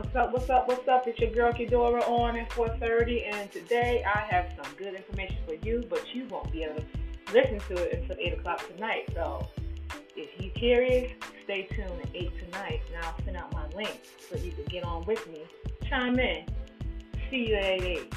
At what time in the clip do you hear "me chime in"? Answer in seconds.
15.28-16.46